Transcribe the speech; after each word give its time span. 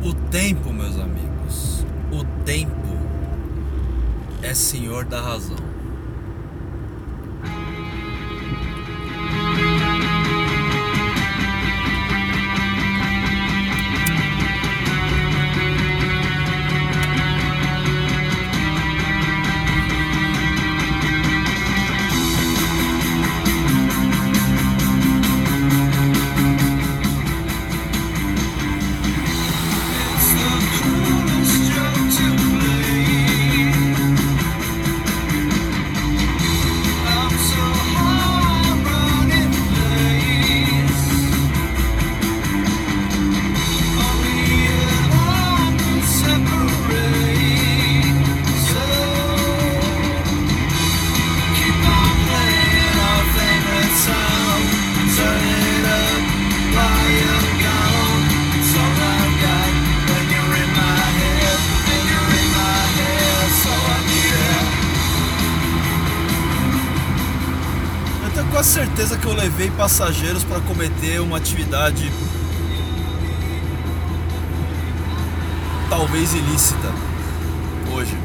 O 0.00 0.14
tempo, 0.30 0.72
meus 0.72 0.96
amigos, 0.96 1.84
o 2.12 2.24
tempo 2.44 2.70
é 4.42 4.54
senhor 4.54 5.04
da 5.04 5.20
razão. 5.20 5.77
Certeza 68.98 69.16
que 69.16 69.26
eu 69.26 69.32
levei 69.32 69.70
passageiros 69.70 70.42
para 70.42 70.60
cometer 70.62 71.20
uma 71.20 71.36
atividade 71.36 72.10
talvez 75.88 76.34
ilícita 76.34 76.92
hoje. 77.94 78.18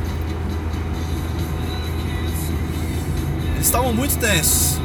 Eles 3.54 3.68
estavam 3.68 3.94
muito 3.94 4.18
tensos. 4.18 4.80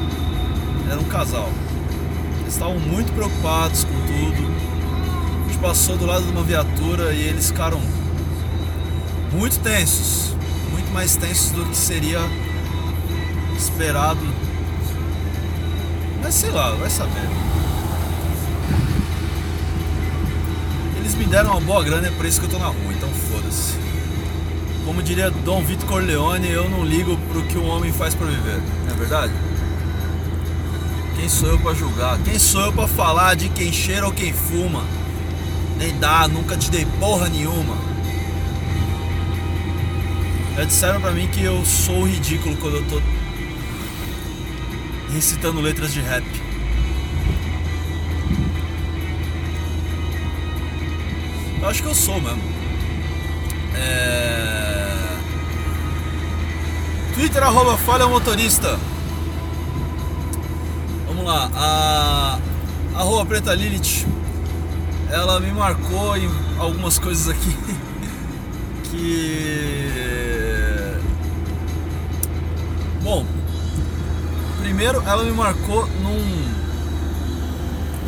Era 0.91 1.01
um 1.01 1.05
casal. 1.05 1.49
Eles 2.41 2.53
estavam 2.53 2.79
muito 2.79 3.11
preocupados 3.15 3.85
com 3.85 3.95
tudo. 3.95 4.47
A 5.47 5.49
gente 5.49 5.59
passou 5.59 5.97
do 5.97 6.05
lado 6.05 6.27
de 6.27 6.33
uma 6.33 6.43
viatura 6.43 7.15
e 7.15 7.21
eles 7.23 7.47
ficaram 7.47 7.81
muito 9.33 9.59
tensos. 9.61 10.35
Muito 10.71 10.93
mais 10.93 11.17
tensos 11.17 11.51
do 11.53 11.65
que 11.65 11.77
seria 11.77 12.21
esperado 13.57 14.38
mas 16.29 16.35
sei 16.35 16.51
lá, 16.51 16.73
vai 16.73 16.91
saber. 16.91 17.27
Eles 20.99 21.15
me 21.15 21.25
deram 21.25 21.53
uma 21.53 21.61
boa 21.63 21.83
grana, 21.83 22.09
é 22.09 22.11
por 22.11 22.27
isso 22.27 22.39
que 22.39 22.45
eu 22.45 22.51
tô 22.51 22.59
na 22.59 22.67
rua, 22.67 22.93
então 22.95 23.09
foda-se. 23.09 23.79
Como 24.85 25.03
diria 25.03 25.31
Dom 25.31 25.63
Vitor 25.63 25.89
Corleone, 25.89 26.51
eu 26.51 26.69
não 26.69 26.85
ligo 26.85 27.17
pro 27.33 27.43
que 27.45 27.57
um 27.57 27.67
homem 27.67 27.91
faz 27.95 28.15
para 28.15 28.27
viver, 28.27 28.61
não 28.85 28.93
é 28.93 28.97
verdade? 28.99 29.33
Quem 31.17 31.31
sou 31.31 31.49
eu 31.49 31.59
para 31.61 31.73
julgar? 31.73 32.19
Quem 32.19 32.39
sou 32.39 32.61
eu 32.61 32.73
para 32.75 32.87
falar 32.87 33.35
de 33.35 33.49
quem 33.49 33.73
cheira 33.73 34.05
ou 34.05 34.13
quem 34.13 34.35
fuma? 34.35 34.85
Nem 35.79 35.99
dá, 35.99 36.29
nunca 36.29 36.59
te 36.59 36.71
dei 36.71 36.87
porra 37.01 37.31
nenhuma. 37.31 37.75
Já 40.57 40.65
disseram 40.65 41.01
pra 41.01 41.11
mim 41.11 41.27
que 41.29 41.43
eu 41.43 41.65
sou 41.65 42.07
ridículo 42.07 42.55
quando 42.59 42.77
eu 42.77 42.85
tô 42.85 43.01
recitando 45.13 45.61
letras 45.61 45.93
de 45.93 46.01
rap. 46.01 46.25
Eu 51.61 51.69
acho 51.69 51.83
que 51.83 51.89
eu 51.89 51.95
sou 51.95 52.21
mesmo. 52.21 52.43
É... 53.75 55.19
Twitter 57.15 57.43
arroba 57.43 57.77
falha 57.79 58.07
motorista. 58.07 58.79
Vamos 61.07 61.25
lá. 61.25 61.51
A 61.55 62.39
arroba 62.95 63.27
preta 63.27 63.55
Lilith. 63.55 64.07
Ela 65.11 65.41
me 65.41 65.51
marcou 65.53 66.17
em 66.17 66.31
algumas 66.59 66.99
coisas 66.99 67.29
aqui 67.29 67.57
que. 68.91 69.89
Bom, 73.03 73.25
Primeiro, 74.79 75.03
ela 75.09 75.25
me 75.25 75.33
marcou 75.33 75.89
num. 75.89 76.49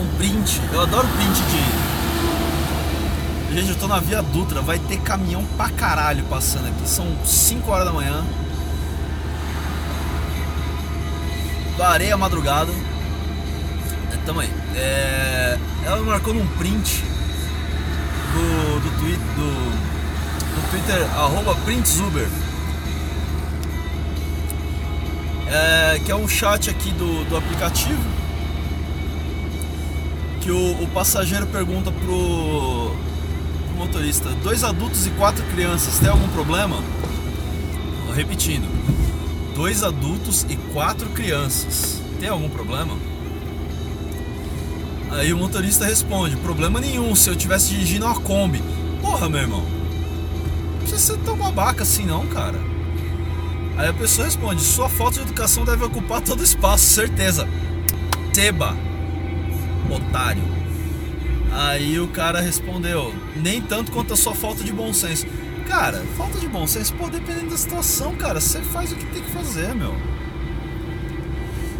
um 0.01 0.07
print. 0.17 0.61
Eu 0.73 0.83
adoro 0.83 1.09
print 1.09 1.43
de. 1.51 1.59
Gente, 3.57 3.71
eu 3.71 3.77
tô 3.77 3.89
na 3.89 3.99
Via 3.99 4.23
Dutra, 4.23 4.63
vai 4.63 4.79
ter 4.79 5.01
caminhão 5.01 5.45
pra 5.57 5.69
caralho 5.71 6.23
passando 6.27 6.69
aqui. 6.69 6.89
São 6.89 7.09
5 7.25 7.69
horas 7.69 7.87
da 7.87 7.93
manhã. 7.93 8.25
Parei 11.77 12.13
a 12.13 12.17
madrugada. 12.17 12.71
É, 14.13 14.17
tamo 14.25 14.39
aí. 14.39 14.51
É... 14.77 15.59
Ela 15.85 15.97
me 15.97 16.07
marcou 16.07 16.33
num 16.33 16.47
print 16.57 17.03
do, 18.33 18.79
do, 18.79 18.91
tweet, 19.01 19.19
do, 19.19 19.51
do 20.55 20.71
Twitter, 20.71 21.03
arroba 21.19 21.57
printzuber 21.65 22.29
é, 25.51 25.99
que 25.99 26.13
é 26.13 26.15
um 26.15 26.29
chat 26.29 26.71
aqui 26.71 26.91
do, 26.93 27.25
do 27.29 27.37
aplicativo 27.37 28.21
que 30.41 30.51
o, 30.51 30.83
o 30.83 30.89
passageiro 30.89 31.47
pergunta 31.47 31.93
pro, 31.93 32.93
pro, 33.67 33.77
motorista: 33.77 34.31
dois 34.43 34.65
adultos 34.65 35.07
e 35.07 35.11
quatro 35.11 35.45
crianças, 35.47 35.99
tem 35.99 36.09
algum 36.09 36.29
problema? 36.29 36.83
Repetindo: 38.15 38.67
dois 39.55 39.83
adultos 39.83 40.47
e 40.49 40.57
quatro 40.73 41.09
crianças, 41.11 42.01
tem 42.19 42.29
algum 42.29 42.49
problema? 42.49 42.97
Aí 45.11 45.33
o 45.33 45.37
motorista 45.37 45.85
responde: 45.85 46.37
problema 46.37 46.81
nenhum, 46.81 47.15
se 47.15 47.29
eu 47.29 47.37
tivesse 47.37 47.71
dirigindo 47.71 48.07
uma 48.07 48.19
Kombi. 48.21 48.63
Porra, 49.01 49.29
meu 49.29 49.41
irmão, 49.41 49.63
não 49.63 50.79
precisa 50.79 51.15
ser 51.15 51.19
tão 51.19 51.37
babaca 51.37 51.83
assim, 51.83 52.05
não, 52.05 52.27
cara. 52.27 52.70
Aí 53.81 53.89
a 53.89 53.95
pessoa 53.95 54.27
responde: 54.27 54.61
Sua 54.61 54.91
falta 54.91 55.21
de 55.21 55.23
educação 55.23 55.65
deve 55.65 55.83
ocupar 55.83 56.21
todo 56.21 56.41
o 56.41 56.45
espaço, 56.45 56.85
certeza. 56.85 57.49
Teba, 58.35 58.77
otário. 59.89 60.43
Aí 61.51 61.99
o 61.99 62.07
cara 62.09 62.43
respondeu: 62.43 63.15
Nem 63.35 63.63
tanto 63.63 63.91
quanto 63.91 64.13
a 64.13 64.17
sua 64.19 64.35
falta 64.35 64.63
de 64.63 64.71
bom 64.71 64.93
senso. 64.93 65.27
Cara, 65.67 66.05
falta 66.15 66.39
de 66.39 66.47
bom 66.47 66.67
senso, 66.67 66.93
pô, 66.95 67.09
dependendo 67.09 67.51
da 67.51 67.57
situação, 67.57 68.15
cara, 68.17 68.39
você 68.39 68.61
faz 68.61 68.93
o 68.93 68.97
que 68.97 69.07
tem 69.07 69.23
que 69.23 69.31
fazer, 69.31 69.75
meu. 69.75 69.95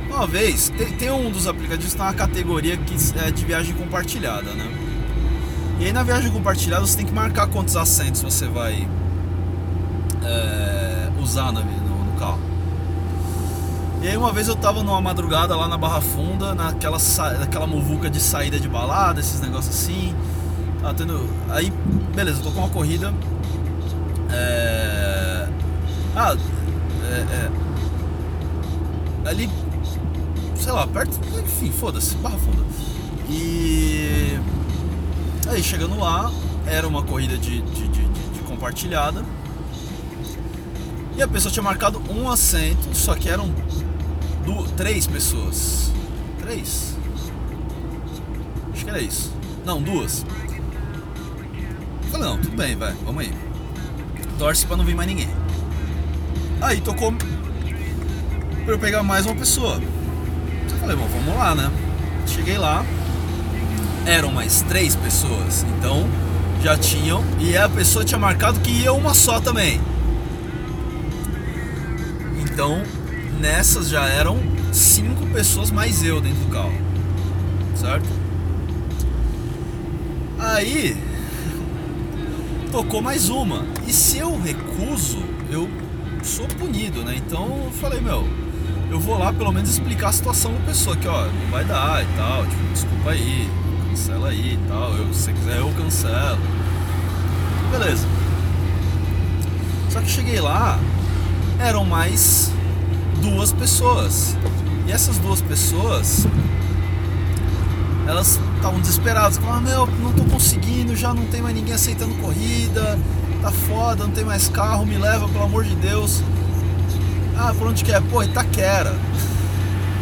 Uma 0.09 0.27
vez, 0.27 0.71
tem, 0.71 0.93
tem 0.93 1.11
um 1.11 1.31
dos 1.31 1.47
aplicativos 1.47 1.93
que 1.93 1.99
tem 1.99 2.07
uma 2.07 2.15
categoria 2.15 2.79
que 2.79 2.95
é 3.19 3.31
de 3.31 3.45
viagem 3.45 3.75
compartilhada, 3.75 4.53
né? 4.55 4.73
E 5.79 5.85
aí 5.85 5.93
na 5.93 6.03
viagem 6.03 6.31
compartilhada 6.31 6.87
você 6.87 6.97
tem 6.97 7.05
que 7.05 7.13
marcar 7.13 7.47
quantos 7.49 7.77
assentos 7.77 8.23
você 8.23 8.47
vai 8.47 8.89
é, 10.25 11.11
usar 11.21 11.53
na, 11.53 11.63
e 14.03 14.09
aí 14.09 14.17
uma 14.17 14.33
vez 14.33 14.49
eu 14.49 14.57
tava 14.57 14.83
numa 14.83 15.01
madrugada 15.01 15.57
lá 15.57 15.69
na 15.69 15.77
Barra 15.77 16.01
Funda, 16.01 16.55
naquela, 16.55 16.99
naquela 17.39 17.67
muvuca 17.67 18.11
de 18.11 18.21
saída 18.21 18.59
de 18.59 18.69
balada, 18.69 19.21
esses 19.21 19.41
negócios 19.41 19.75
assim. 19.75 20.15
Tava 20.81 20.95
tendo. 20.95 21.29
Aí, 21.51 21.71
beleza, 22.15 22.43
tô 22.43 22.51
com 22.51 22.61
uma 22.61 22.69
corrida. 22.69 23.13
É... 24.31 25.49
Ah, 26.17 26.37
é, 27.05 27.15
é... 27.15 27.51
Ali. 29.29 29.51
Sei 30.57 30.73
lá, 30.73 30.87
perto. 30.87 31.19
Enfim, 31.39 31.71
foda-se, 31.71 32.15
Barra 32.17 32.39
Funda. 32.39 32.65
E. 33.29 34.39
Aí 35.49 35.63
chegando 35.63 35.99
lá, 35.99 36.31
era 36.67 36.87
uma 36.87 37.03
corrida 37.03 37.37
de, 37.37 37.61
de, 37.61 37.89
de, 37.89 38.05
de 38.09 38.41
compartilhada. 38.47 39.23
E 41.21 41.23
a 41.23 41.29
pessoa 41.29 41.53
tinha 41.53 41.63
marcado 41.63 42.01
um 42.09 42.31
assento, 42.31 42.97
só 42.97 43.15
que 43.15 43.29
eram 43.29 43.55
Du 44.43 44.63
três 44.75 45.07
pessoas. 45.07 45.93
Três? 46.41 46.97
Acho 48.73 48.85
que 48.85 48.91
era 48.91 49.03
isso. 49.03 49.31
Não, 49.67 49.83
duas. 49.83 50.25
falei, 52.11 52.27
não, 52.27 52.39
tudo 52.39 52.57
bem, 52.57 52.75
vai, 52.75 52.95
vamos 53.05 53.21
aí. 53.23 53.35
Torce 54.39 54.65
pra 54.65 54.79
não 54.79 54.85
vir 54.87 54.95
mais 54.95 55.07
ninguém. 55.07 55.29
Aí 56.59 56.81
tocou 56.81 57.13
pra 58.65 58.73
eu 58.73 58.79
pegar 58.79 59.03
mais 59.03 59.27
uma 59.27 59.35
pessoa. 59.35 59.79
Eu 60.71 60.79
falei, 60.79 60.97
bom, 60.97 61.07
vamos 61.07 61.37
lá, 61.37 61.55
né? 61.55 61.71
Cheguei 62.27 62.57
lá, 62.57 62.83
eram 64.07 64.33
mais 64.33 64.63
três 64.63 64.97
pessoas, 64.97 65.67
então 65.77 66.09
já 66.63 66.79
tinham 66.79 67.23
e 67.39 67.59
a 67.59 67.69
pessoa 67.69 68.07
tinha 68.07 68.19
marcado 68.19 68.59
que 68.61 68.71
ia 68.71 68.95
uma 68.95 69.13
só 69.13 69.39
também. 69.39 69.83
Então, 72.53 72.83
nessas 73.41 73.89
já 73.89 74.07
eram 74.07 74.39
cinco 74.73 75.27
pessoas 75.27 75.71
mais 75.71 76.05
eu 76.05 76.21
dentro 76.21 76.41
do 76.41 76.53
carro. 76.53 76.73
Certo? 77.75 78.09
Aí 80.39 80.97
tocou 82.71 83.03
mais 83.03 83.29
uma. 83.29 83.65
E 83.87 83.93
se 83.93 84.19
eu 84.19 84.39
recuso, 84.41 85.23
eu 85.51 85.69
sou 86.23 86.47
punido, 86.47 87.03
né? 87.03 87.15
Então 87.17 87.65
eu 87.65 87.71
falei, 87.73 88.01
meu, 88.01 88.27
eu 88.91 88.99
vou 88.99 89.19
lá 89.19 89.33
pelo 89.33 89.53
menos 89.53 89.71
explicar 89.71 90.09
a 90.09 90.13
situação 90.13 90.53
pra 90.55 90.67
pessoa 90.67 90.97
que, 90.97 91.07
ó, 91.07 91.25
não 91.27 91.51
vai 91.51 91.65
dar 91.65 92.03
e 92.03 92.07
tal, 92.17 92.47
tipo, 92.47 92.73
desculpa 92.73 93.11
aí, 93.11 93.49
cancela 93.89 94.29
aí 94.29 94.55
e 94.55 94.69
tal. 94.69 94.93
Eu, 94.95 95.13
se 95.13 95.21
você 95.21 95.33
quiser 95.33 95.59
eu 95.59 95.73
cancelo. 95.73 96.39
Beleza. 97.71 98.07
Só 99.91 100.01
que 100.01 100.09
cheguei 100.09 100.41
lá, 100.41 100.79
eram 101.61 101.85
mais 101.85 102.51
duas 103.21 103.53
pessoas. 103.53 104.37
E 104.87 104.93
essas 104.93 105.19
duas 105.19 105.41
pessoas, 105.41 106.27
elas 108.07 108.41
estavam 108.57 108.81
desesperadas, 108.81 109.37
falavam, 109.37 109.63
meu, 109.63 109.87
não 109.87 110.13
tô 110.13 110.25
conseguindo, 110.25 110.97
já 110.97 111.15
não 111.15 111.27
tem 111.27 111.41
mais 111.41 111.55
ninguém 111.55 111.75
aceitando 111.75 112.15
corrida, 112.17 112.99
tá 113.43 113.51
foda, 113.51 114.05
não 114.05 114.11
tem 114.11 114.25
mais 114.25 114.49
carro, 114.49 114.85
me 114.85 114.97
leva, 114.97 115.29
pelo 115.29 115.45
amor 115.45 115.65
de 115.65 115.75
Deus. 115.77 116.23
Ah, 117.37 117.55
por 117.57 117.69
onde 117.69 117.85
que 117.85 117.93
é? 117.93 118.01
Pô, 118.01 118.23
Itaquera. 118.23 118.99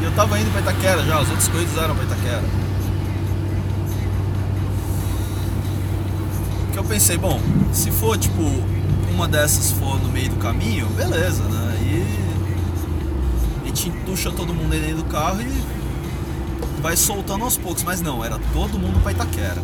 E 0.00 0.04
eu 0.04 0.12
tava 0.12 0.38
indo 0.38 0.50
pra 0.52 0.60
Itaquera 0.60 1.02
já, 1.02 1.18
as 1.18 1.28
outras 1.28 1.48
coisas 1.48 1.76
eram 1.76 1.94
pra 1.94 2.04
Itaquera. 2.04 2.44
Que 6.72 6.78
eu 6.78 6.84
pensei, 6.84 7.18
bom, 7.18 7.40
se 7.72 7.90
for 7.90 8.16
tipo 8.16 8.42
uma 9.18 9.26
dessas 9.26 9.72
for 9.72 10.00
no 10.00 10.10
meio 10.10 10.30
do 10.30 10.36
caminho, 10.36 10.86
beleza, 10.90 11.42
né? 11.42 11.76
E 11.82 13.64
a 13.64 13.66
gente 13.66 13.88
entuxa 13.88 14.30
todo 14.30 14.54
mundo 14.54 14.72
aí 14.72 14.78
dentro 14.78 14.98
do 14.98 15.04
carro 15.06 15.42
e 15.42 16.80
vai 16.80 16.96
soltando 16.96 17.42
aos 17.42 17.56
poucos, 17.56 17.82
mas 17.82 18.00
não, 18.00 18.24
era 18.24 18.38
todo 18.52 18.78
mundo 18.78 19.02
pra 19.02 19.10
Itaquera. 19.10 19.60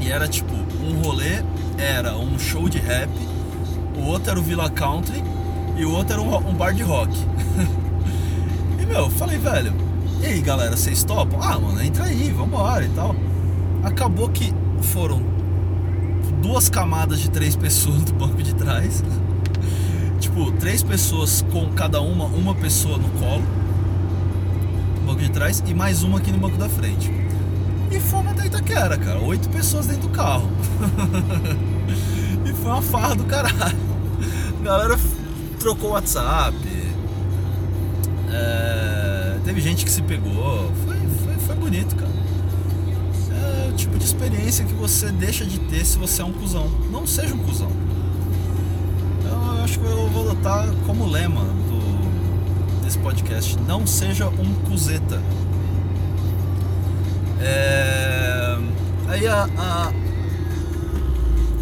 E 0.00 0.10
era 0.10 0.26
tipo, 0.26 0.54
um 0.82 1.02
rolê 1.02 1.42
era 1.76 2.16
um 2.16 2.38
show 2.38 2.66
de 2.66 2.78
rap, 2.78 3.10
o 3.98 4.06
outro 4.06 4.30
era 4.30 4.40
o 4.40 4.42
Villa 4.42 4.70
Country 4.70 5.22
e 5.76 5.84
o 5.84 5.92
outro 5.92 6.14
era 6.14 6.22
um, 6.22 6.48
um 6.48 6.54
bar 6.54 6.72
de 6.72 6.82
rock. 6.82 7.12
e 8.80 8.86
meu, 8.86 9.10
falei, 9.10 9.36
velho, 9.36 9.74
e 10.22 10.26
aí 10.26 10.40
galera, 10.40 10.74
vocês 10.74 11.04
topam? 11.04 11.38
Ah, 11.42 11.58
mano, 11.58 11.82
entra 11.82 12.04
aí, 12.04 12.30
vambora 12.30 12.82
e 12.82 12.88
tal. 12.88 13.14
Acabou 13.82 14.30
que 14.30 14.54
foram 14.80 15.33
duas 16.44 16.68
camadas 16.68 17.20
de 17.20 17.30
três 17.30 17.56
pessoas 17.56 18.02
do 18.02 18.12
banco 18.12 18.42
de 18.42 18.54
trás. 18.54 19.02
tipo, 20.20 20.52
três 20.52 20.82
pessoas 20.82 21.42
com 21.50 21.72
cada 21.72 22.02
uma, 22.02 22.26
uma 22.26 22.54
pessoa 22.54 22.98
no 22.98 23.08
colo, 23.18 23.42
no 25.00 25.06
banco 25.06 25.22
de 25.22 25.30
trás, 25.30 25.62
e 25.66 25.72
mais 25.72 26.02
uma 26.02 26.18
aqui 26.18 26.30
no 26.30 26.36
banco 26.36 26.58
da 26.58 26.68
frente. 26.68 27.10
E 27.90 27.98
fomos 27.98 28.32
até 28.32 28.44
Itaquera, 28.46 28.98
cara. 28.98 29.20
Oito 29.20 29.48
pessoas 29.48 29.86
dentro 29.86 30.02
do 30.02 30.10
carro. 30.10 30.46
e 32.44 32.52
foi 32.52 32.70
uma 32.70 32.82
farra 32.82 33.14
do 33.14 33.24
caralho. 33.24 33.78
A 34.60 34.62
galera 34.62 34.98
trocou 35.58 35.92
WhatsApp. 35.92 36.54
É, 38.30 39.38
teve 39.46 39.62
gente 39.62 39.82
que 39.82 39.90
se 39.90 40.02
pegou. 40.02 40.70
Foi, 40.84 40.96
foi, 41.24 41.34
foi 41.46 41.56
bonito, 41.56 41.96
cara. 41.96 42.23
Tipo 43.76 43.98
de 43.98 44.04
experiência 44.04 44.64
que 44.64 44.74
você 44.74 45.10
deixa 45.10 45.44
de 45.44 45.58
ter 45.58 45.84
se 45.84 45.98
você 45.98 46.22
é 46.22 46.24
um 46.24 46.32
cuzão. 46.32 46.68
Não 46.90 47.06
seja 47.06 47.34
um 47.34 47.38
cuzão. 47.38 47.70
Então, 49.18 49.56
eu 49.56 49.64
acho 49.64 49.78
que 49.78 49.84
eu 49.84 50.08
vou 50.08 50.30
adotar 50.30 50.68
como 50.86 51.06
lema 51.06 51.40
do, 51.40 52.84
desse 52.84 52.98
podcast. 52.98 53.58
Não 53.66 53.86
seja 53.86 54.28
um 54.28 54.54
cuzeta. 54.68 55.20
É, 57.40 58.58
aí 59.08 59.26
a, 59.26 59.48
a, 59.58 59.92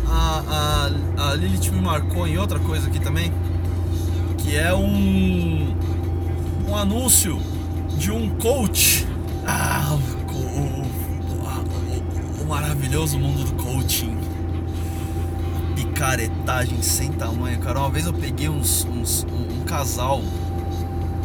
a, 0.09 0.43
a, 0.49 1.31
a 1.31 1.35
Lilith 1.35 1.71
me 1.73 1.81
marcou 1.81 2.27
em 2.27 2.39
outra 2.39 2.59
coisa 2.61 2.87
aqui 2.89 3.01
também, 3.01 3.33
que 4.39 4.57
é 4.57 4.73
um, 4.75 5.75
um 6.69 6.77
anúncio 6.77 7.41
de 7.99 8.11
um 8.11 8.29
coach. 8.37 9.02
Maravilhoso 12.93 13.19
mundo 13.19 13.45
do 13.45 13.53
coaching. 13.63 14.15
Picaretagem 15.75 16.83
sem 16.83 17.11
tamanho, 17.11 17.59
cara. 17.59 17.79
Uma 17.79 17.89
vez 17.89 18.05
eu 18.05 18.13
peguei 18.13 18.51
uns, 18.51 18.85
uns 18.85 19.25
um, 19.25 19.61
um 19.61 19.65
casal 19.65 20.23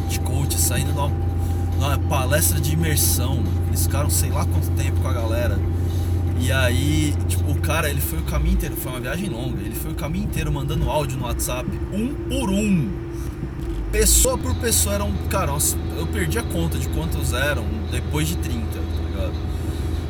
de 0.08 0.18
coach 0.20 0.58
saindo 0.58 0.92
de 0.92 0.98
uma, 0.98 1.12
uma 1.76 1.98
palestra 2.08 2.58
de 2.58 2.72
imersão. 2.72 3.42
Eles 3.66 3.82
ficaram 3.82 4.08
sei 4.08 4.30
lá 4.30 4.46
quanto 4.46 4.70
tempo 4.82 4.98
com 5.00 5.08
a 5.08 5.12
galera. 5.12 5.58
E 6.40 6.50
aí, 6.50 7.14
tipo, 7.26 7.50
o 7.50 7.60
cara, 7.60 7.90
ele 7.90 8.00
foi 8.00 8.18
o 8.18 8.22
caminho 8.22 8.54
inteiro, 8.54 8.74
foi 8.74 8.92
uma 8.92 9.00
viagem 9.00 9.28
longa, 9.28 9.60
ele 9.60 9.74
foi 9.74 9.90
o 9.90 9.94
caminho 9.94 10.24
inteiro 10.24 10.50
mandando 10.50 10.88
áudio 10.88 11.18
no 11.18 11.24
WhatsApp, 11.24 11.68
um 11.92 12.14
por 12.14 12.48
um. 12.48 12.88
Pessoa 13.92 14.38
por 14.38 14.54
pessoa, 14.54 14.94
eram, 14.94 15.12
cara, 15.28 15.52
eu 15.98 16.06
perdi 16.06 16.38
a 16.38 16.42
conta 16.44 16.78
de 16.78 16.88
quantos 16.88 17.32
eram 17.32 17.64
depois 17.90 18.28
de 18.28 18.36
30, 18.36 18.66
tá 18.66 18.80
ligado? 19.10 19.34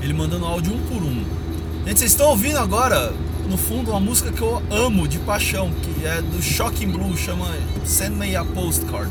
Ele 0.02 0.12
mandando 0.12 0.44
áudio 0.44 0.74
um 0.74 0.80
por 0.86 1.02
um. 1.02 1.47
Gente, 1.86 2.00
vocês 2.00 2.10
estão 2.10 2.28
ouvindo 2.28 2.58
agora, 2.58 3.12
no 3.48 3.56
fundo, 3.56 3.90
uma 3.90 4.00
música 4.00 4.30
que 4.30 4.42
eu 4.42 4.62
amo 4.70 5.08
de 5.08 5.18
paixão, 5.20 5.72
que 5.82 6.04
é 6.04 6.20
do 6.20 6.42
Shocking 6.42 6.90
Blue, 6.90 7.16
chama 7.16 7.46
Send 7.84 8.16
Me 8.16 8.36
a 8.36 8.44
Postcard. 8.44 9.10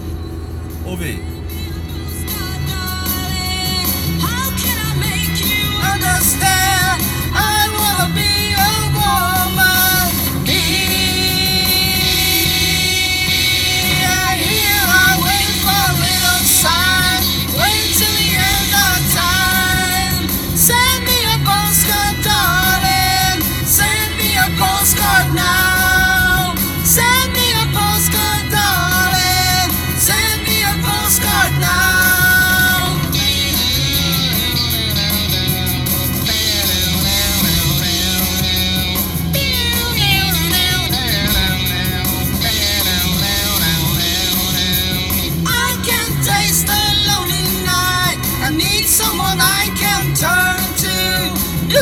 Ouve 0.85 1.05
aí. 1.05 1.37
understand. 5.97 6.66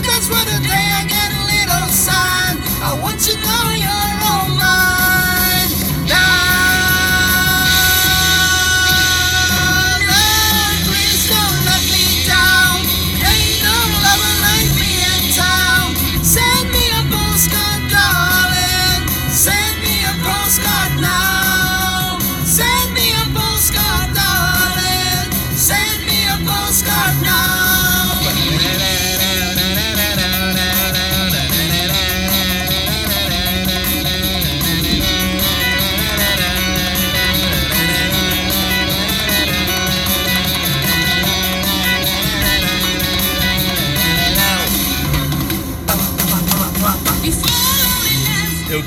that's 0.07 0.29
what 0.29 0.54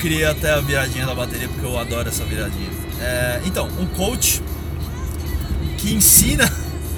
Queria 0.08 0.30
até 0.30 0.54
a 0.54 0.60
viradinha 0.62 1.04
da 1.04 1.14
bateria 1.14 1.46
porque 1.48 1.66
eu 1.66 1.78
adoro 1.78 2.08
essa 2.08 2.24
viradinha. 2.24 2.70
É, 2.98 3.42
então, 3.44 3.68
um 3.78 3.84
coach 3.88 4.42
que 5.76 5.92
ensina 5.92 6.50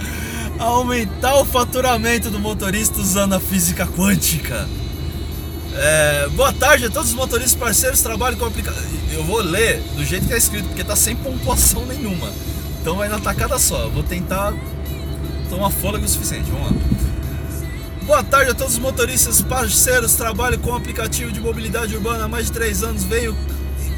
a 0.56 0.62
aumentar 0.62 1.34
o 1.40 1.44
faturamento 1.44 2.30
do 2.30 2.38
motorista 2.38 3.00
usando 3.00 3.32
a 3.32 3.40
física 3.40 3.84
quântica. 3.84 4.64
É, 5.74 6.28
boa 6.36 6.52
tarde 6.52 6.86
a 6.86 6.88
todos 6.90 7.08
os 7.08 7.16
motoristas 7.16 7.54
parceiros 7.54 8.00
trabalham 8.00 8.38
com 8.38 8.44
aplicativo. 8.44 8.86
Eu 9.10 9.24
vou 9.24 9.42
ler 9.42 9.82
do 9.96 10.04
jeito 10.04 10.28
que 10.28 10.32
é 10.32 10.38
escrito, 10.38 10.68
porque 10.68 10.84
tá 10.84 10.94
sem 10.94 11.16
pontuação 11.16 11.84
nenhuma. 11.86 12.32
Então 12.80 12.94
vai 12.94 13.08
na 13.08 13.18
tacada 13.18 13.58
só. 13.58 13.86
Eu 13.86 13.90
vou 13.90 14.04
tentar 14.04 14.54
tomar 15.48 15.70
fôlego 15.70 16.04
o 16.04 16.08
suficiente. 16.08 16.48
Vamos 16.48 16.70
lá. 16.70 16.89
Boa 18.06 18.24
tarde 18.24 18.50
a 18.50 18.54
todos 18.54 18.74
os 18.74 18.78
motoristas 18.78 19.42
parceiros. 19.42 20.14
Trabalho 20.14 20.58
com 20.58 20.74
aplicativo 20.74 21.30
de 21.30 21.40
mobilidade 21.40 21.94
urbana 21.94 22.24
há 22.24 22.28
mais 22.28 22.46
de 22.46 22.52
3 22.52 22.82
anos. 22.82 23.04
Venho 23.04 23.36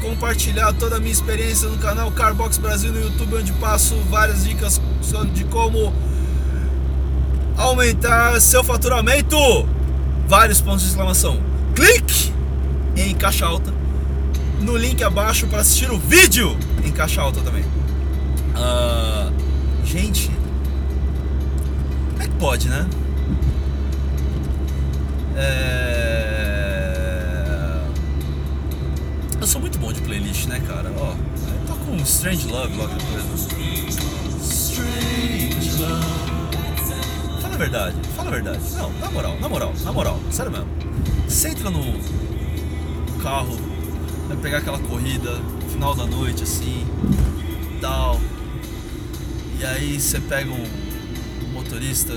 compartilhar 0.01 0.73
toda 0.73 0.97
a 0.97 0.99
minha 0.99 1.11
experiência 1.11 1.69
no 1.69 1.77
canal 1.77 2.11
Carbox 2.11 2.57
Brasil 2.57 2.91
no 2.91 2.99
YouTube, 2.99 3.35
onde 3.35 3.53
passo 3.53 3.95
várias 4.09 4.43
dicas 4.43 4.79
de 5.33 5.45
como 5.45 5.93
aumentar 7.57 8.39
seu 8.41 8.63
faturamento. 8.63 9.37
Vários 10.27 10.61
pontos 10.61 10.81
de 10.81 10.89
exclamação. 10.89 11.41
Clique 11.73 12.33
em 12.95 13.15
caixa 13.15 13.45
alta 13.45 13.73
no 14.59 14.77
link 14.77 15.03
abaixo 15.03 15.47
para 15.47 15.59
assistir 15.59 15.91
o 15.91 15.97
vídeo 15.97 16.57
em 16.83 16.91
caixa 16.91 17.21
alta 17.21 17.41
também. 17.41 17.63
Uh, 18.55 19.33
gente, 19.85 20.31
como 22.11 22.23
é 22.23 22.27
que 22.27 22.35
pode, 22.35 22.69
né? 22.69 22.87
É... 25.35 27.23
Eu 29.39 29.47
sou 29.47 29.59
muito 29.59 29.77
bom 29.79 29.91
de 29.91 30.01
playlist, 30.01 30.45
né, 30.47 30.61
cara? 30.67 30.91
Ó, 30.97 31.11
eu 31.11 31.67
tô 31.67 31.73
com 31.85 31.95
Strange 31.97 32.47
Love 32.47 32.75
logo 32.77 32.93
depois. 32.93 33.25
Né? 33.25 33.33
Strange 34.41 35.81
Love. 35.81 36.23
Fala 37.41 37.55
a 37.55 37.57
verdade, 37.57 37.95
fala 38.15 38.29
a 38.29 38.31
verdade. 38.31 38.59
Não, 38.77 38.91
na 38.93 39.11
moral, 39.11 39.39
na 39.39 39.49
moral, 39.49 39.73
na 39.83 39.91
moral, 39.91 40.19
sério 40.31 40.51
mesmo. 40.51 40.67
Você 41.27 41.49
entra 41.49 41.69
no 41.69 41.99
carro, 43.21 43.57
vai 44.27 44.37
pegar 44.37 44.59
aquela 44.59 44.79
corrida, 44.79 45.39
final 45.71 45.95
da 45.95 46.05
noite 46.05 46.43
assim, 46.43 46.85
tal. 47.81 48.19
E 49.59 49.65
aí 49.65 49.99
você 49.99 50.19
pega 50.19 50.51
um 50.51 50.67
motorista, 51.53 52.13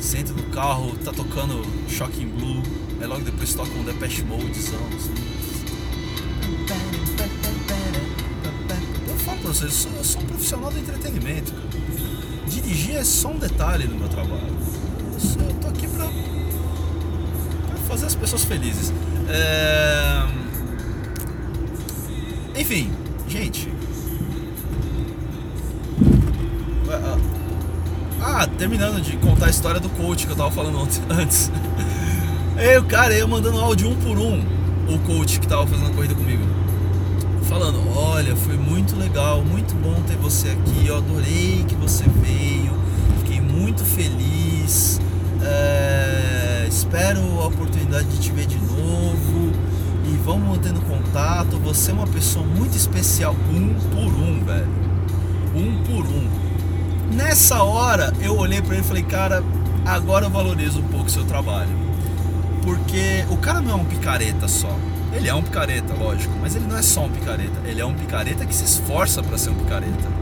senta 0.00 0.32
no 0.32 0.42
carro, 0.44 0.96
tá 1.04 1.12
tocando 1.12 1.64
Shocking 1.88 2.28
Blue, 2.28 2.62
aí 3.00 3.06
logo 3.06 3.22
depois 3.22 3.54
toca 3.54 3.70
um 3.72 3.84
Depeche 3.84 4.22
Modezão, 4.22 4.80
assim. 4.96 5.14
Eu 9.08 9.16
falo 9.18 9.38
pra 9.38 9.48
vocês, 9.48 9.62
eu 9.62 9.70
sou, 9.70 9.92
eu 9.92 10.04
sou 10.04 10.22
um 10.22 10.26
profissional 10.26 10.70
do 10.70 10.78
entretenimento, 10.78 11.52
dirigir 12.48 12.96
é 12.96 13.04
só 13.04 13.28
um 13.28 13.38
detalhe 13.38 13.86
no 13.86 13.96
meu 13.96 14.08
trabalho. 14.08 14.56
Eu, 15.14 15.20
só, 15.20 15.40
eu 15.40 15.54
tô 15.54 15.68
aqui 15.68 15.86
pra, 15.88 16.06
pra, 16.06 17.76
fazer 17.88 18.06
as 18.06 18.14
pessoas 18.14 18.44
felizes. 18.44 18.92
É... 19.28 20.26
Enfim, 22.60 22.92
gente. 23.28 23.68
Ah, 28.30 28.46
terminando 28.46 29.00
de 29.00 29.16
contar 29.16 29.46
a 29.46 29.50
história 29.50 29.80
do 29.80 29.88
coach 29.88 30.26
que 30.26 30.32
eu 30.32 30.36
tava 30.36 30.50
falando 30.50 30.78
antes. 31.08 31.50
Aí 32.56 32.76
o 32.76 32.84
cara 32.84 33.14
ia 33.14 33.26
mandando 33.26 33.58
áudio 33.58 33.88
um 33.88 33.96
por 33.96 34.18
um, 34.18 34.44
o 34.86 34.98
coach 34.98 35.40
que 35.40 35.48
tava 35.48 35.66
fazendo 35.66 35.90
a 35.90 35.94
corrida 35.94 36.14
comigo 36.14 36.44
falando: 37.48 37.80
Olha, 37.96 38.36
foi 38.36 38.58
muito 38.58 38.94
legal, 38.96 39.42
muito 39.42 39.74
bom 39.76 39.94
ter 40.06 40.16
você 40.16 40.50
aqui. 40.50 40.86
Eu 40.86 40.98
adorei 40.98 41.64
que 41.66 41.74
você 41.74 42.04
veio, 42.04 42.72
fiquei 43.20 43.40
muito 43.40 43.82
feliz. 43.82 45.00
É, 45.42 46.66
espero 46.68 47.20
a 47.40 47.46
oportunidade 47.46 48.08
de 48.08 48.18
te 48.18 48.30
ver 48.30 48.46
de 48.46 48.58
novo 48.58 49.52
e 50.04 50.16
vamos 50.22 50.48
mantendo 50.48 50.82
contato. 50.82 51.58
Você 51.64 51.90
é 51.90 51.94
uma 51.94 52.06
pessoa 52.06 52.44
muito 52.44 52.76
especial, 52.76 53.34
um 53.50 53.72
por 53.90 54.12
um, 54.12 54.44
velho. 54.44 54.68
Um 55.54 55.82
por 55.84 56.04
um. 56.04 56.47
Nessa 57.12 57.62
hora 57.62 58.12
eu 58.20 58.36
olhei 58.36 58.60
para 58.60 58.74
ele 58.74 58.84
e 58.84 58.86
falei: 58.86 59.02
Cara, 59.02 59.42
agora 59.84 60.26
eu 60.26 60.30
valorizo 60.30 60.80
um 60.80 60.88
pouco 60.88 61.06
o 61.06 61.10
seu 61.10 61.24
trabalho, 61.24 61.76
porque 62.62 63.24
o 63.30 63.36
cara 63.36 63.60
não 63.60 63.72
é 63.72 63.74
um 63.74 63.84
picareta 63.84 64.46
só 64.48 64.74
ele 65.12 65.28
é 65.28 65.34
um 65.34 65.42
picareta, 65.42 65.94
lógico, 65.94 66.34
mas 66.40 66.54
ele 66.54 66.66
não 66.66 66.76
é 66.76 66.82
só 66.82 67.04
um 67.04 67.10
picareta. 67.10 67.60
Ele 67.64 67.80
é 67.80 67.84
um 67.84 67.94
picareta 67.94 68.44
que 68.44 68.54
se 68.54 68.64
esforça 68.64 69.22
para 69.22 69.38
ser 69.38 69.50
um 69.50 69.54
picareta. 69.54 70.18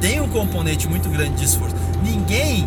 Tem 0.00 0.20
um 0.20 0.28
componente 0.28 0.88
muito 0.88 1.08
grande 1.10 1.36
de 1.36 1.44
esforço. 1.44 1.76
Ninguém 2.02 2.66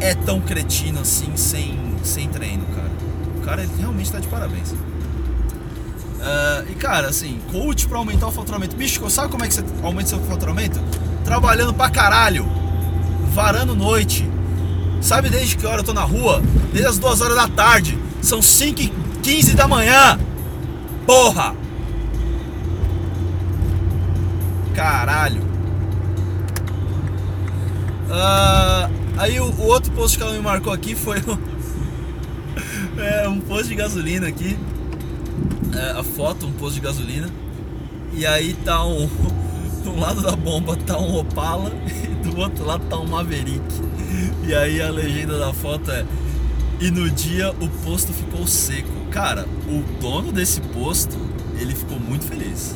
é 0.00 0.14
tão 0.14 0.40
cretino 0.40 1.00
assim 1.00 1.36
sem, 1.36 1.78
sem 2.02 2.28
treino, 2.28 2.64
cara. 2.74 2.90
O 3.36 3.40
cara 3.42 3.62
ele 3.62 3.72
realmente 3.78 4.10
tá 4.10 4.18
de 4.18 4.28
parabéns. 4.28 4.70
Uh, 4.72 6.70
e 6.70 6.74
cara, 6.74 7.08
assim, 7.08 7.38
coach 7.52 7.86
para 7.86 7.98
aumentar 7.98 8.28
o 8.28 8.32
faturamento. 8.32 8.74
Bicho, 8.74 9.08
sabe 9.10 9.30
como 9.30 9.44
é 9.44 9.48
que 9.48 9.54
você 9.54 9.64
aumenta 9.82 10.08
seu 10.08 10.20
faturamento? 10.20 10.80
Trabalhando 11.26 11.74
pra 11.74 11.90
caralho, 11.90 12.46
varando 13.34 13.74
noite. 13.74 14.30
Sabe 15.00 15.28
desde 15.28 15.56
que 15.56 15.66
hora 15.66 15.80
eu 15.80 15.84
tô 15.84 15.92
na 15.92 16.04
rua? 16.04 16.40
Desde 16.72 16.88
as 16.88 16.98
duas 16.98 17.20
horas 17.20 17.34
da 17.34 17.48
tarde. 17.48 17.98
São 18.22 18.40
5 18.40 18.80
15 19.22 19.56
da 19.56 19.66
manhã. 19.66 20.18
Porra! 21.04 21.52
Caralho. 24.72 25.42
Uh, 28.06 29.18
aí 29.18 29.40
o, 29.40 29.46
o, 29.46 29.66
outro 29.66 29.90
posto 29.92 30.16
que 30.16 30.22
ela 30.22 30.32
me 30.32 30.38
marcou 30.38 30.72
aqui 30.72 30.94
foi 30.94 31.18
o, 31.18 31.38
é, 33.02 33.28
um 33.28 33.40
posto 33.40 33.66
de 33.66 33.74
gasolina 33.74 34.28
aqui. 34.28 34.56
É, 35.74 35.98
a 35.98 36.04
foto, 36.04 36.46
um 36.46 36.52
posto 36.52 36.76
de 36.76 36.82
gasolina. 36.82 37.28
E 38.12 38.24
aí 38.24 38.54
tá 38.64 38.84
um. 38.84 39.08
Do 39.86 40.00
lado 40.00 40.20
da 40.20 40.34
bomba 40.34 40.74
tá 40.74 40.98
um 40.98 41.16
Opala 41.16 41.70
e 41.86 42.28
do 42.28 42.40
outro 42.40 42.66
lado 42.66 42.84
tá 42.90 42.98
um 42.98 43.06
Maverick. 43.06 43.62
E 44.44 44.52
aí 44.52 44.82
a 44.82 44.90
legenda 44.90 45.38
da 45.38 45.52
foto 45.52 45.92
é 45.92 46.04
e 46.80 46.90
no 46.90 47.08
dia 47.08 47.52
o 47.52 47.68
posto 47.84 48.12
ficou 48.12 48.48
seco. 48.48 48.90
Cara, 49.12 49.46
o 49.68 50.00
dono 50.00 50.32
desse 50.32 50.60
posto, 50.60 51.16
ele 51.56 51.72
ficou 51.72 52.00
muito 52.00 52.24
feliz. 52.24 52.74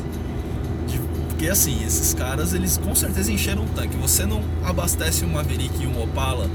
Porque 1.28 1.48
assim, 1.48 1.84
esses 1.84 2.14
caras, 2.14 2.54
eles 2.54 2.78
com 2.78 2.94
certeza 2.94 3.32
encheram 3.32 3.64
o 3.64 3.68
tanque. 3.70 3.96
Você 3.96 4.24
não 4.24 4.40
abastece 4.64 5.24
um 5.24 5.30
Maverick 5.30 5.82
e 5.82 5.88
um 5.88 6.00
Opala 6.00 6.48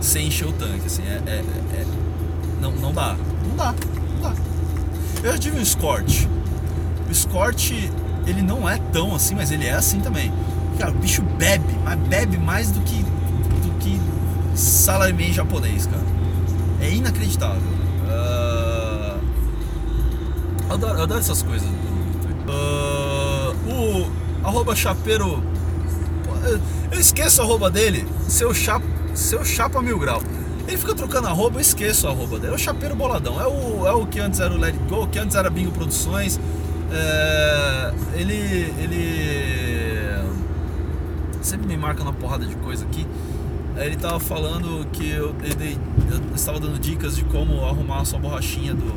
sem 0.00 0.28
encher 0.28 0.46
o 0.46 0.52
tanque, 0.52 0.86
assim, 0.86 1.02
é, 1.02 1.20
é, 1.26 1.44
é, 1.74 1.86
não, 2.60 2.70
não 2.70 2.92
dá. 2.92 3.16
Não 3.48 3.56
dá, 3.56 3.74
não 4.14 4.30
dá. 4.30 4.34
Eu 5.24 5.32
já 5.32 5.38
tive 5.38 5.58
um 5.58 5.60
Escort. 5.60 6.28
O 7.08 7.10
Escort, 7.10 7.72
ele 8.26 8.42
não 8.42 8.68
é 8.68 8.78
tão 8.92 9.14
assim, 9.14 9.34
mas 9.34 9.50
ele 9.50 9.66
é 9.66 9.72
assim 9.72 10.00
também. 10.00 10.32
Cara, 10.78 10.90
o 10.90 10.94
bicho 10.94 11.22
bebe, 11.22 11.64
mas 11.84 11.98
bebe 12.00 12.38
mais 12.38 12.70
do 12.70 12.80
que, 12.80 13.02
do 13.02 13.78
que 13.78 14.00
japonês, 15.32 15.86
cara 15.86 16.12
é 16.82 16.90
inacreditável. 16.90 17.62
Uh, 18.08 19.20
eu, 20.68 20.74
adoro, 20.74 20.98
eu, 20.98 21.02
adoro, 21.04 21.20
essas 21.20 21.42
coisas. 21.42 21.68
Uh, 22.48 23.54
o 23.70 24.46
arroba 24.46 24.74
chapeiro. 24.74 25.42
Eu 26.90 26.98
esqueço 26.98 27.40
a 27.40 27.44
arroba 27.44 27.70
dele, 27.70 28.04
seu 28.28 28.52
chapa, 28.52 28.84
seu 29.14 29.44
chapa 29.44 29.80
mil 29.80 29.98
grau. 29.98 30.20
Ele 30.66 30.76
fica 30.76 30.94
trocando 30.94 31.28
arroba, 31.28 31.56
eu 31.56 31.60
esqueço 31.60 32.08
a 32.08 32.10
arroba 32.10 32.38
dele. 32.38 32.52
É 32.52 32.56
o 32.56 32.58
chapeiro 32.58 32.96
boladão. 32.96 33.40
É 33.40 33.46
o, 33.46 33.86
é 33.86 33.92
o 33.92 34.06
que 34.06 34.18
antes 34.18 34.40
era 34.40 34.52
o 34.52 34.58
Let 34.58 34.74
It 34.74 34.88
Go, 34.88 35.06
que 35.06 35.18
antes 35.18 35.36
era 35.36 35.48
Bingo 35.48 35.70
Produções. 35.70 36.40
É, 36.92 37.92
ele. 38.14 38.72
ele. 38.78 39.32
Sempre 41.40 41.66
me 41.66 41.76
marca 41.76 42.02
uma 42.02 42.12
porrada 42.12 42.46
de 42.46 42.54
coisa 42.56 42.84
aqui 42.84 43.06
ele 43.76 43.94
estava 43.94 44.20
falando 44.20 44.86
que 44.92 45.10
eu, 45.10 45.34
eu 45.42 46.34
estava 46.34 46.60
dando 46.60 46.78
dicas 46.78 47.16
de 47.16 47.24
como 47.24 47.64
arrumar 47.64 48.00
a 48.00 48.04
sua 48.04 48.18
borrachinha 48.18 48.74
do, 48.74 48.92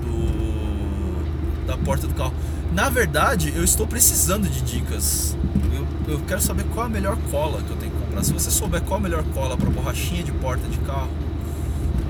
do, 0.00 1.66
da 1.66 1.76
porta 1.78 2.06
do 2.06 2.14
carro. 2.14 2.34
Na 2.72 2.90
verdade, 2.90 3.52
eu 3.56 3.64
estou 3.64 3.86
precisando 3.86 4.48
de 4.48 4.60
dicas. 4.60 5.36
Eu, 5.72 6.14
eu 6.14 6.20
quero 6.20 6.40
saber 6.40 6.64
qual 6.74 6.86
a 6.86 6.88
melhor 6.88 7.16
cola 7.30 7.62
que 7.62 7.70
eu 7.70 7.76
tenho 7.76 7.92
que 7.92 7.98
comprar. 7.98 8.22
Se 8.22 8.32
você 8.32 8.50
souber 8.50 8.82
qual 8.82 8.98
a 8.98 9.02
melhor 9.02 9.24
cola 9.32 9.56
para 9.56 9.70
borrachinha 9.70 10.22
de 10.22 10.32
porta 10.32 10.66
de 10.68 10.78
carro, 10.78 11.10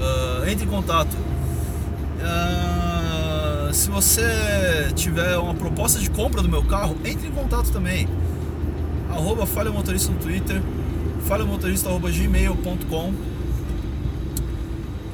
uh, 0.01 0.49
entre 0.49 0.67
em 0.67 0.69
contato. 0.69 1.15
Uh, 2.19 2.96
se 3.77 3.91
você 3.91 4.91
tiver 4.95 5.37
uma 5.37 5.55
proposta 5.55 6.01
de 6.01 6.09
compra 6.09 6.41
do 6.41 6.49
meu 6.49 6.65
carro, 6.65 6.97
entre 7.05 7.29
em 7.29 7.31
contato 7.31 7.71
também. 7.71 8.09
Arroba 9.11 9.45
Falha 9.45 9.71
Motorista 9.71 10.11
no 10.11 10.19
Twitter 10.19 10.63
falhamotorista.gmail.com 11.27 13.15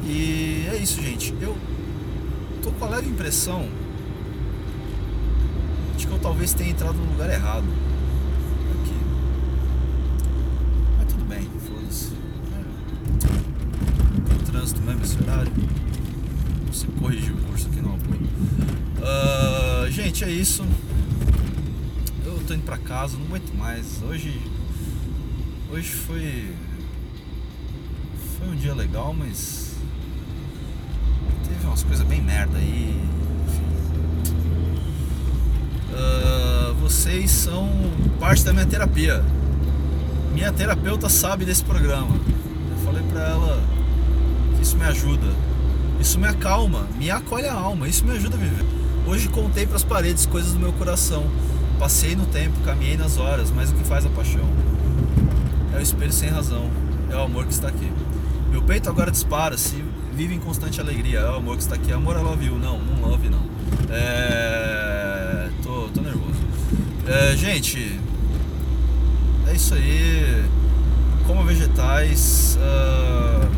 E 0.04 0.68
é 0.72 0.76
isso, 0.76 1.02
gente. 1.02 1.34
Eu 1.40 1.56
tô 2.62 2.70
com 2.70 2.84
a 2.84 2.88
leve 2.88 3.08
impressão 3.08 3.68
de 5.96 6.06
que 6.06 6.12
eu 6.12 6.18
talvez 6.20 6.54
tenha 6.54 6.70
entrado 6.70 6.94
no 6.94 7.10
lugar 7.10 7.30
errado. 7.30 7.66
Aqui. 8.70 8.94
Mas 10.98 11.12
tudo 11.12 11.24
bem, 11.24 11.48
foda-se. 11.66 12.12
trânsito 14.46 14.80
mesmo 14.82 15.02
esse 15.02 15.20
horário. 15.20 15.52
Você 16.72 16.86
corrigiu 16.98 17.34
o 17.34 17.38
curso 17.38 17.68
aqui 17.68 17.80
no 17.82 17.94
apoio. 17.94 18.12
Uh, 19.02 19.90
gente, 19.90 20.22
é 20.22 20.30
isso. 20.30 20.64
Eu 22.24 22.40
tô 22.46 22.54
indo 22.54 22.62
pra 22.62 22.78
casa, 22.78 23.18
não 23.18 23.26
aguento 23.26 23.52
mais. 23.56 24.00
Hoje. 24.02 24.40
Hoje 25.70 25.88
foi. 25.88 26.54
Foi 28.38 28.48
um 28.48 28.54
dia 28.54 28.72
legal, 28.72 29.12
mas. 29.12 29.74
Teve 31.48 31.66
umas 31.66 31.82
coisas 31.82 32.06
bem 32.06 32.22
merda 32.22 32.56
aí. 32.56 33.02
Uh, 35.90 36.74
vocês 36.74 37.30
são 37.30 37.68
parte 38.20 38.44
da 38.44 38.52
minha 38.52 38.66
terapia. 38.66 39.24
Minha 40.32 40.52
terapeuta 40.52 41.08
sabe 41.08 41.44
desse 41.44 41.64
programa. 41.64 42.14
Eu 42.70 42.84
falei 42.84 43.02
pra 43.10 43.20
ela 43.20 43.62
que 44.56 44.62
isso 44.62 44.76
me 44.76 44.84
ajuda. 44.84 45.26
Isso 46.00 46.18
me 46.18 46.26
acalma, 46.26 46.86
me 46.96 47.10
acolhe 47.10 47.46
a 47.46 47.54
alma, 47.54 47.88
isso 47.88 48.04
me 48.04 48.12
ajuda 48.12 48.36
a 48.36 48.38
viver. 48.38 48.71
Hoje 49.06 49.28
contei 49.28 49.66
para 49.66 49.76
as 49.76 49.84
paredes 49.84 50.26
coisas 50.26 50.52
do 50.52 50.60
meu 50.60 50.72
coração. 50.72 51.24
Passei 51.78 52.14
no 52.14 52.24
tempo, 52.26 52.58
caminhei 52.64 52.96
nas 52.96 53.18
horas, 53.18 53.50
mas 53.50 53.70
o 53.70 53.74
que 53.74 53.84
faz 53.84 54.06
a 54.06 54.08
paixão? 54.08 54.48
É 55.74 55.78
o 55.78 55.82
espelho 55.82 56.12
sem 56.12 56.28
razão, 56.28 56.70
é 57.10 57.16
o 57.16 57.22
amor 57.22 57.44
que 57.44 57.52
está 57.52 57.68
aqui. 57.68 57.90
Meu 58.50 58.62
peito 58.62 58.88
agora 58.88 59.10
dispara, 59.10 59.58
se 59.58 59.82
vive 60.14 60.34
em 60.34 60.38
constante 60.38 60.80
alegria, 60.80 61.18
é 61.18 61.30
o 61.30 61.36
amor 61.36 61.56
que 61.56 61.62
está 61.62 61.74
aqui. 61.74 61.90
Amor 61.92 62.16
love 62.22 62.44
you, 62.44 62.56
não, 62.58 62.78
não 62.78 63.08
love 63.08 63.28
não. 63.28 63.42
É... 63.90 65.48
Tô, 65.62 65.88
tô 65.88 66.00
nervoso. 66.00 66.40
É, 67.06 67.36
gente, 67.36 67.98
é 69.48 69.54
isso 69.54 69.74
aí. 69.74 70.44
Coma 71.26 71.42
vegetais. 71.44 72.56
Uh, 72.60 73.48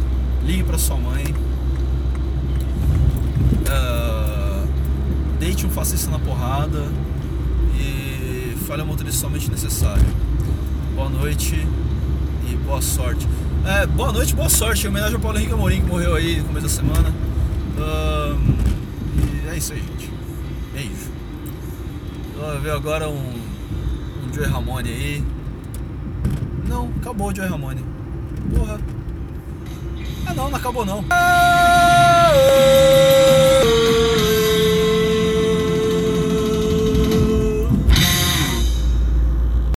ligue 0.44 0.62
para 0.62 0.78
sua 0.78 0.96
mãe. 0.96 1.24
Deite 5.44 5.66
um 5.66 5.70
fascista 5.70 6.10
na 6.10 6.18
porrada. 6.18 6.88
E 7.78 8.56
fale 8.66 8.80
ao 8.80 8.86
motorista 8.86 9.20
somente 9.20 9.50
necessário. 9.50 10.06
Boa 10.94 11.10
noite 11.10 11.54
e 12.50 12.56
boa 12.64 12.80
sorte. 12.80 13.28
É, 13.66 13.86
boa 13.86 14.10
noite 14.10 14.34
boa 14.34 14.48
sorte. 14.48 14.86
Em 14.86 14.88
homenagem 14.88 15.16
ao 15.16 15.20
Paulo 15.20 15.36
Henrique 15.36 15.52
Amorim, 15.52 15.82
que 15.82 15.86
morreu 15.86 16.14
aí 16.14 16.38
no 16.38 16.44
começo 16.44 16.66
da 16.66 16.72
semana. 16.72 17.14
E 19.44 19.48
é 19.50 19.56
isso 19.58 19.74
aí, 19.74 19.80
gente. 19.80 20.10
Beijo. 20.72 21.12
Vou 22.38 22.60
ver 22.60 22.70
agora 22.70 23.10
um, 23.10 23.34
um 24.24 24.32
Joey 24.32 24.48
Ramone 24.48 24.88
aí. 24.88 25.22
Não, 26.66 26.90
acabou 27.02 27.28
o 27.28 27.36
Joey 27.36 27.50
Ramone. 27.50 27.84
Porra. 28.56 28.80
Ah 30.26 30.32
não, 30.32 30.48
não 30.48 30.56
acabou 30.56 30.86
não. 30.86 31.04
Ah, 31.10 32.32